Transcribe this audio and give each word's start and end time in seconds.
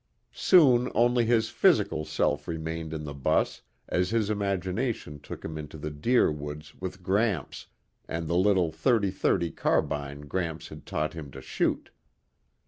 Soon 0.33 0.91
only 0.95 1.25
his 1.25 1.49
physical 1.49 2.05
self 2.05 2.47
remained 2.47 2.91
in 2.91 3.03
the 3.03 3.13
bus 3.13 3.61
as 3.87 4.09
his 4.09 4.31
imagination 4.31 5.19
took 5.19 5.45
him 5.45 5.59
into 5.59 5.77
the 5.77 5.91
deer 5.91 6.31
woods 6.31 6.73
with 6.81 7.03
Gramps 7.03 7.67
and 8.07 8.27
the 8.27 8.33
little 8.35 8.71
thirty 8.71 9.11
thirty 9.11 9.51
carbine 9.51 10.21
Gramps 10.21 10.69
had 10.69 10.87
taught 10.87 11.13
him 11.13 11.29
to 11.29 11.39
shoot. 11.39 11.91